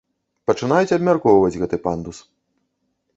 Пачынаюць 0.51 0.95
абмяркоўваць 0.97 1.59
гэты 1.65 1.79
пандус. 1.85 2.17